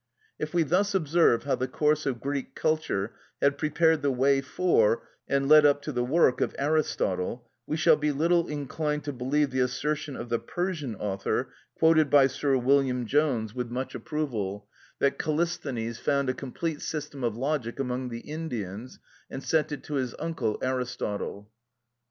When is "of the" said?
10.15-10.39